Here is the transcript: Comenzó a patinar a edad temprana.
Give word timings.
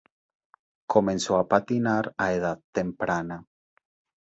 Comenzó 0.93 1.35
a 1.41 1.43
patinar 1.51 2.11
a 2.17 2.33
edad 2.39 2.59
temprana. 2.71 3.41